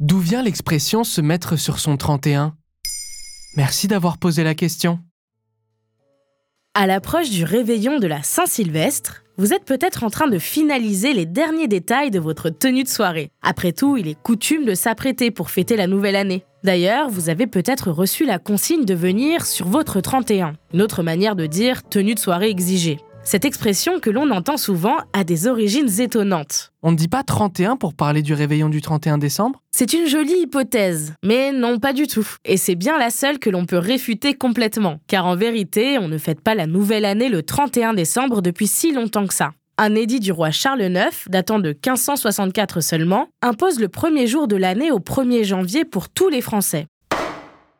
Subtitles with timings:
[0.00, 2.54] D'où vient l'expression se mettre sur son 31
[3.56, 5.00] Merci d'avoir posé la question.
[6.74, 11.26] À l'approche du réveillon de la Saint-Sylvestre, vous êtes peut-être en train de finaliser les
[11.26, 13.32] derniers détails de votre tenue de soirée.
[13.42, 16.44] Après tout, il est coutume de s'apprêter pour fêter la nouvelle année.
[16.62, 21.34] D'ailleurs, vous avez peut-être reçu la consigne de venir sur votre 31, une autre manière
[21.34, 22.98] de dire tenue de soirée exigée.
[23.30, 26.72] Cette expression que l'on entend souvent a des origines étonnantes.
[26.82, 30.44] On ne dit pas 31 pour parler du réveillon du 31 décembre C'est une jolie
[30.44, 32.26] hypothèse, mais non pas du tout.
[32.46, 36.16] Et c'est bien la seule que l'on peut réfuter complètement, car en vérité, on ne
[36.16, 39.50] fête pas la nouvelle année le 31 décembre depuis si longtemps que ça.
[39.76, 44.56] Un édit du roi Charles IX, datant de 1564 seulement, impose le premier jour de
[44.56, 46.86] l'année au 1er janvier pour tous les Français.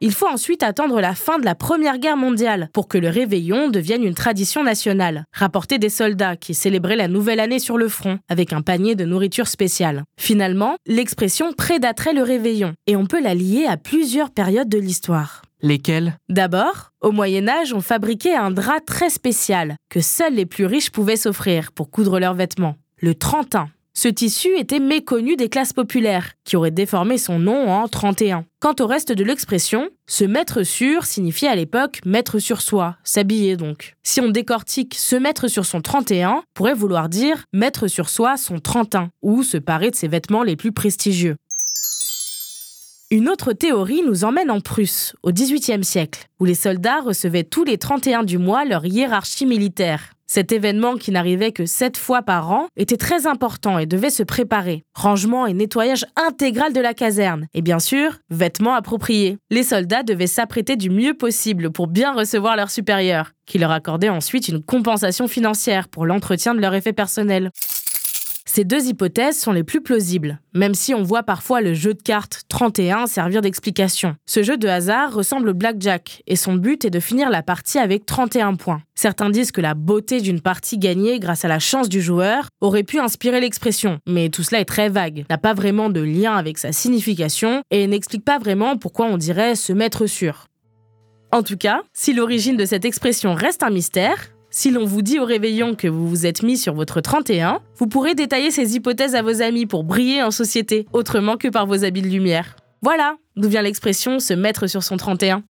[0.00, 3.68] Il faut ensuite attendre la fin de la Première Guerre mondiale pour que le réveillon
[3.68, 8.20] devienne une tradition nationale, rapporté des soldats qui célébraient la nouvelle année sur le front
[8.28, 10.04] avec un panier de nourriture spéciale.
[10.16, 15.42] Finalement, l'expression prédaterait le réveillon et on peut la lier à plusieurs périodes de l'histoire.
[15.62, 20.66] Lesquels D'abord, au Moyen Âge, on fabriquait un drap très spécial que seuls les plus
[20.66, 23.68] riches pouvaient s'offrir pour coudre leurs vêtements, le trentin.
[24.00, 28.44] Ce tissu était méconnu des classes populaires, qui auraient déformé son nom en 31.
[28.60, 33.56] Quant au reste de l'expression, se mettre sur signifiait à l'époque mettre sur soi, s'habiller
[33.56, 33.96] donc.
[34.04, 38.60] Si on décortique se mettre sur son 31, pourrait vouloir dire mettre sur soi son
[38.60, 41.34] 31, ou se parer de ses vêtements les plus prestigieux.
[43.10, 47.64] Une autre théorie nous emmène en Prusse, au XVIIIe siècle, où les soldats recevaient tous
[47.64, 50.12] les 31 du mois leur hiérarchie militaire.
[50.30, 54.22] Cet événement qui n'arrivait que sept fois par an était très important et devait se
[54.22, 54.84] préparer.
[54.94, 57.46] Rangement et nettoyage intégral de la caserne.
[57.54, 59.38] Et bien sûr, vêtements appropriés.
[59.48, 64.10] Les soldats devaient s'apprêter du mieux possible pour bien recevoir leurs supérieurs, qui leur accordaient
[64.10, 67.50] ensuite une compensation financière pour l'entretien de leur effet personnel.
[68.58, 72.02] Ces deux hypothèses sont les plus plausibles, même si on voit parfois le jeu de
[72.02, 74.16] cartes 31 servir d'explication.
[74.26, 77.78] Ce jeu de hasard ressemble au blackjack, et son but est de finir la partie
[77.78, 78.82] avec 31 points.
[78.96, 82.82] Certains disent que la beauté d'une partie gagnée grâce à la chance du joueur aurait
[82.82, 86.58] pu inspirer l'expression, mais tout cela est très vague, n'a pas vraiment de lien avec
[86.58, 90.48] sa signification, et n'explique pas vraiment pourquoi on dirait se mettre sûr.
[91.30, 95.18] En tout cas, si l'origine de cette expression reste un mystère, si l'on vous dit
[95.18, 99.14] au réveillon que vous vous êtes mis sur votre 31, vous pourrez détailler ces hypothèses
[99.14, 102.56] à vos amis pour briller en société, autrement que par vos habits de lumière.
[102.82, 105.42] Voilà d'où vient l'expression se mettre sur son 31.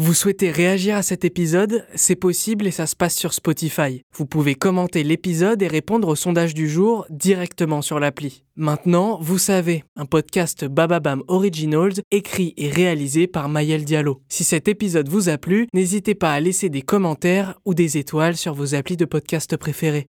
[0.00, 1.84] Vous souhaitez réagir à cet épisode?
[1.96, 4.02] C'est possible et ça se passe sur Spotify.
[4.14, 8.44] Vous pouvez commenter l'épisode et répondre au sondage du jour directement sur l'appli.
[8.54, 14.22] Maintenant, vous savez, un podcast Bababam Originals écrit et réalisé par Mayel Diallo.
[14.28, 18.36] Si cet épisode vous a plu, n'hésitez pas à laisser des commentaires ou des étoiles
[18.36, 20.06] sur vos applis de podcast préférés.